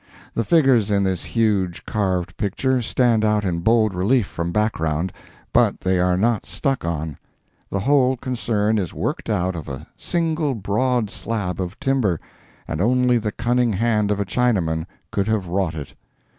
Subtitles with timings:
[0.33, 5.13] The figures in this huge carved picture stand out in bold relief from the background,
[5.53, 7.19] but they are not stuck on.
[7.69, 12.19] The whole concern is worked out of a single broad slab of timber,
[12.67, 15.93] and only the cunning hand of a Chinaman could have wrought it.